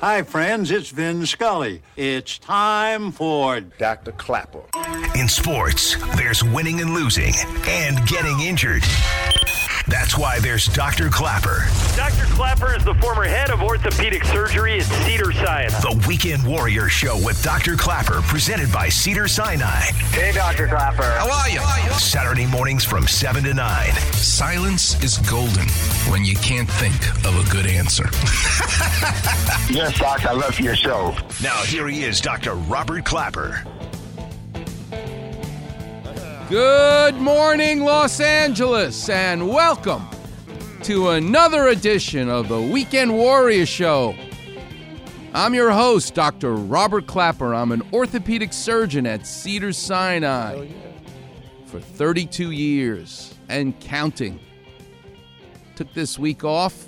Hi, 0.00 0.22
friends, 0.24 0.70
it's 0.70 0.90
Vin 0.90 1.24
Scully. 1.24 1.80
It's 1.96 2.36
time 2.36 3.12
for 3.12 3.60
Dr. 3.62 4.12
Klapper. 4.12 4.60
In 5.14 5.26
sports, 5.26 5.96
there's 6.16 6.44
winning 6.44 6.82
and 6.82 6.92
losing 6.92 7.32
and 7.66 8.06
getting 8.06 8.40
injured. 8.40 8.82
That's 9.88 10.18
why 10.18 10.38
there's 10.40 10.66
Dr. 10.66 11.08
Klapper. 11.08 11.64
Dr. 11.96 12.26
Klapper 12.34 12.76
is 12.76 12.84
the 12.84 12.92
former 12.96 13.24
head 13.24 13.48
of 13.48 13.55
orthopedic 13.76 14.24
surgery 14.24 14.78
at 14.78 14.84
Cedar 15.04 15.32
Sinai. 15.32 15.68
The 15.68 16.04
Weekend 16.08 16.46
Warrior 16.46 16.88
Show 16.88 17.22
with 17.22 17.42
Dr. 17.42 17.76
Klapper, 17.76 18.22
presented 18.22 18.72
by 18.72 18.88
Cedar 18.88 19.28
Sinai. 19.28 19.80
Hey, 20.12 20.32
Dr. 20.32 20.66
Klapper. 20.66 21.02
How 21.02 21.30
are 21.30 21.50
you? 21.50 21.60
Saturday 21.92 22.46
mornings 22.46 22.84
from 22.84 23.06
7 23.06 23.44
to 23.44 23.52
9. 23.52 23.92
Silence 24.12 25.02
is 25.04 25.18
golden 25.18 25.68
when 26.10 26.24
you 26.24 26.36
can't 26.36 26.70
think 26.70 26.96
of 27.26 27.36
a 27.36 27.50
good 27.50 27.66
answer. 27.66 28.04
yes, 29.70 29.98
Doc, 29.98 30.24
I 30.24 30.32
love 30.32 30.58
your 30.58 30.74
show. 30.74 31.14
Now, 31.42 31.60
here 31.64 31.86
he 31.86 32.04
is, 32.04 32.22
Dr. 32.22 32.54
Robert 32.54 33.04
Klapper. 33.04 33.62
Good 36.48 37.16
morning, 37.16 37.80
Los 37.80 38.20
Angeles, 38.20 39.10
and 39.10 39.46
welcome 39.46 40.08
to 40.86 41.08
another 41.08 41.66
edition 41.66 42.28
of 42.28 42.46
the 42.46 42.60
Weekend 42.60 43.12
Warrior 43.12 43.66
Show. 43.66 44.14
I'm 45.34 45.52
your 45.52 45.72
host, 45.72 46.14
Dr. 46.14 46.54
Robert 46.54 47.08
Klapper. 47.08 47.52
I'm 47.56 47.72
an 47.72 47.82
orthopedic 47.92 48.52
surgeon 48.52 49.04
at 49.04 49.26
Cedar 49.26 49.72
Sinai 49.72 50.68
for 51.64 51.80
32 51.80 52.52
years 52.52 53.34
and 53.48 53.76
counting. 53.80 54.38
Took 55.74 55.92
this 55.92 56.20
week 56.20 56.44
off. 56.44 56.86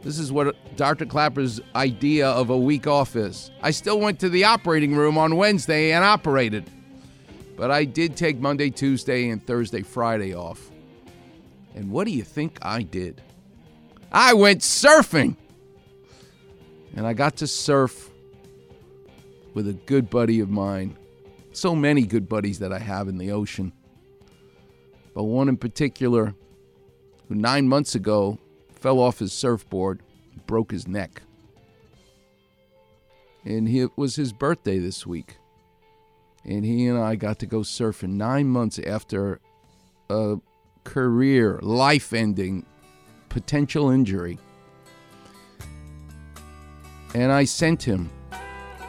This 0.00 0.18
is 0.18 0.32
what 0.32 0.56
Dr. 0.78 1.04
Klapper's 1.04 1.60
idea 1.76 2.30
of 2.30 2.48
a 2.48 2.56
week 2.56 2.86
off 2.86 3.14
is. 3.14 3.50
I 3.60 3.72
still 3.72 4.00
went 4.00 4.20
to 4.20 4.30
the 4.30 4.44
operating 4.44 4.96
room 4.96 5.18
on 5.18 5.36
Wednesday 5.36 5.92
and 5.92 6.02
operated. 6.02 6.64
But 7.58 7.70
I 7.70 7.84
did 7.84 8.16
take 8.16 8.40
Monday, 8.40 8.70
Tuesday, 8.70 9.28
and 9.28 9.46
Thursday, 9.46 9.82
Friday 9.82 10.34
off. 10.34 10.71
And 11.74 11.90
what 11.90 12.06
do 12.06 12.12
you 12.12 12.22
think 12.22 12.58
I 12.62 12.82
did? 12.82 13.22
I 14.10 14.34
went 14.34 14.60
surfing! 14.60 15.36
And 16.94 17.06
I 17.06 17.14
got 17.14 17.36
to 17.36 17.46
surf 17.46 18.10
with 19.54 19.66
a 19.68 19.72
good 19.72 20.10
buddy 20.10 20.40
of 20.40 20.50
mine. 20.50 20.96
So 21.52 21.74
many 21.74 22.02
good 22.02 22.28
buddies 22.28 22.58
that 22.58 22.72
I 22.72 22.78
have 22.78 23.08
in 23.08 23.18
the 23.18 23.32
ocean. 23.32 23.72
But 25.14 25.24
one 25.24 25.48
in 25.48 25.56
particular, 25.56 26.34
who 27.28 27.34
nine 27.34 27.68
months 27.68 27.94
ago 27.94 28.38
fell 28.74 28.98
off 28.98 29.18
his 29.18 29.32
surfboard, 29.32 30.00
broke 30.46 30.70
his 30.70 30.86
neck. 30.86 31.22
And 33.44 33.68
it 33.68 33.90
was 33.96 34.16
his 34.16 34.32
birthday 34.32 34.78
this 34.78 35.06
week 35.06 35.36
and 36.44 36.64
he 36.64 36.86
and 36.86 36.98
I 36.98 37.16
got 37.16 37.38
to 37.40 37.46
go 37.46 37.60
surfing 37.60 38.10
nine 38.10 38.48
months 38.48 38.78
after 38.78 39.40
a 40.10 40.36
career, 40.84 41.58
life 41.62 42.12
ending, 42.12 42.64
potential 43.28 43.90
injury. 43.90 44.38
And 47.14 47.30
I 47.30 47.44
sent 47.44 47.82
him 47.82 48.10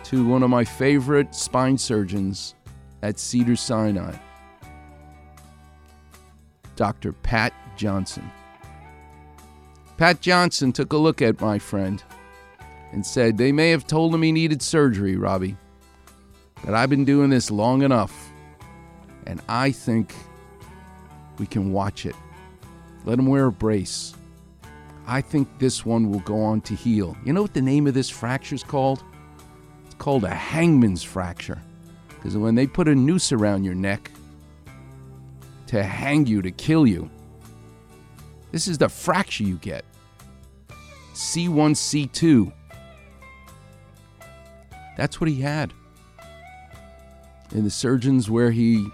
to 0.06 0.28
one 0.28 0.44
of 0.44 0.50
my 0.50 0.64
favorite 0.64 1.36
spine 1.36 1.78
surgeons 1.78 2.56
at 3.02 3.20
Cedar 3.20 3.56
Sinai, 3.56 4.16
Dr. 6.76 7.14
Pat 7.14 7.54
Johnson. 7.76 8.30
Pat 9.98 10.22
Johnson 10.22 10.72
took 10.72 10.94
a 10.94 10.98
look 10.98 11.22
at 11.22 11.42
my 11.42 11.60
friend 11.60 12.04
and 12.92 13.06
said, 13.06 13.38
They 13.38 13.52
may 13.52 13.70
have 13.70 13.86
told 13.86 14.14
him 14.14 14.22
he 14.22 14.32
needed 14.32 14.62
surgery, 14.62 15.16
Robbie 15.16 15.58
but 16.64 16.74
I've 16.74 16.90
been 16.90 17.06
doing 17.06 17.30
this 17.30 17.52
long 17.52 17.82
enough, 17.82 18.32
and 19.28 19.42
I 19.50 19.72
think 19.72 20.16
we 21.38 21.46
can 21.46 21.72
watch 21.72 22.06
it. 22.06 22.16
Let 23.06 23.20
him 23.20 23.28
wear 23.28 23.46
a 23.46 23.52
brace. 23.52 24.14
I 25.06 25.22
think 25.22 25.48
this 25.60 25.86
one 25.86 26.10
will 26.10 26.22
go 26.22 26.42
on 26.42 26.62
to 26.62 26.76
heal. 26.76 27.18
You 27.26 27.34
know 27.34 27.42
what 27.42 27.54
the 27.54 27.62
name 27.62 27.88
of 27.88 27.94
this 27.94 28.10
fracture 28.10 28.56
is 28.56 28.64
called? 28.64 29.04
It's 29.86 29.96
called 29.96 30.24
a 30.24 30.34
hangman's 30.34 31.04
fracture. 31.04 31.62
Because 32.08 32.38
when 32.38 32.56
they 32.56 32.68
put 32.68 32.88
a 32.88 32.96
noose 32.96 33.34
around 33.34 33.66
your 33.66 33.76
neck 33.76 34.10
to 35.68 35.84
hang 35.84 36.26
you, 36.26 36.42
to 36.42 36.52
kill 36.52 36.88
you, 36.88 37.10
this 38.52 38.68
is 38.68 38.78
the 38.78 38.88
fracture 38.88 39.44
you 39.44 39.58
get. 39.58 39.84
C1, 41.14 41.76
C2. 41.76 42.54
That's 44.96 45.20
what 45.20 45.30
he 45.30 45.42
had. 45.42 45.74
And 47.52 47.66
the 47.66 47.72
surgeons 47.72 48.30
where 48.30 48.52
he 48.52 48.88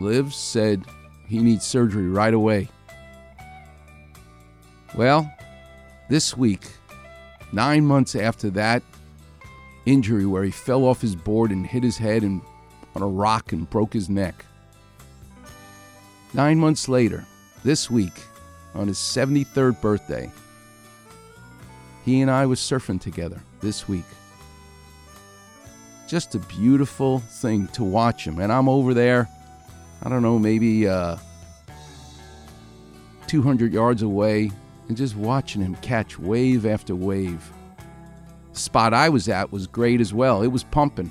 lives 0.00 0.36
said 0.36 0.84
he 1.28 1.38
needs 1.38 1.64
surgery 1.64 2.08
right 2.08 2.34
away. 2.34 2.68
Well, 4.94 5.32
this 6.08 6.36
week, 6.36 6.62
nine 7.52 7.84
months 7.84 8.14
after 8.14 8.50
that 8.50 8.82
injury 9.86 10.26
where 10.26 10.44
he 10.44 10.50
fell 10.50 10.84
off 10.84 11.00
his 11.00 11.16
board 11.16 11.50
and 11.50 11.66
hit 11.66 11.82
his 11.82 11.98
head 11.98 12.22
and, 12.22 12.40
on 12.94 13.02
a 13.02 13.06
rock 13.06 13.52
and 13.52 13.68
broke 13.68 13.92
his 13.92 14.08
neck, 14.08 14.44
nine 16.32 16.58
months 16.58 16.88
later, 16.88 17.24
this 17.64 17.90
week, 17.90 18.20
on 18.74 18.88
his 18.88 18.98
73rd 18.98 19.80
birthday, 19.80 20.30
he 22.04 22.20
and 22.20 22.30
I 22.30 22.46
was 22.46 22.60
surfing 22.60 23.00
together 23.00 23.40
this 23.60 23.88
week 23.88 24.04
just 26.06 26.34
a 26.34 26.38
beautiful 26.38 27.18
thing 27.18 27.66
to 27.68 27.82
watch 27.82 28.26
him. 28.26 28.38
And 28.38 28.52
I'm 28.52 28.68
over 28.68 28.94
there, 28.94 29.28
I 30.04 30.08
don't 30.08 30.22
know, 30.22 30.38
maybe 30.38 30.86
uh, 30.86 31.16
200 33.26 33.72
yards 33.72 34.02
away, 34.02 34.50
and 34.88 34.96
just 34.96 35.16
watching 35.16 35.62
him 35.62 35.74
catch 35.76 36.18
wave 36.18 36.66
after 36.66 36.94
wave. 36.94 37.50
The 38.52 38.60
spot 38.60 38.92
I 38.92 39.08
was 39.08 39.28
at 39.28 39.50
was 39.50 39.66
great 39.66 40.00
as 40.00 40.12
well. 40.12 40.42
It 40.42 40.48
was 40.48 40.62
pumping. 40.62 41.10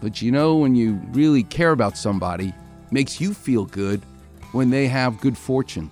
But 0.00 0.22
you 0.22 0.32
know, 0.32 0.56
when 0.56 0.74
you 0.74 0.94
really 1.12 1.42
care 1.42 1.72
about 1.72 1.96
somebody, 1.96 2.54
makes 2.90 3.20
you 3.20 3.34
feel 3.34 3.64
good 3.66 4.00
when 4.52 4.70
they 4.70 4.88
have 4.88 5.20
good 5.20 5.36
fortune. 5.36 5.90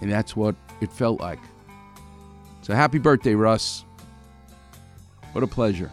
And 0.00 0.10
that's 0.10 0.34
what 0.34 0.54
it 0.80 0.92
felt 0.92 1.20
like. 1.20 1.40
So 2.62 2.74
happy 2.74 2.98
birthday, 2.98 3.34
Russ. 3.34 3.84
What 5.32 5.44
a 5.44 5.46
pleasure. 5.46 5.90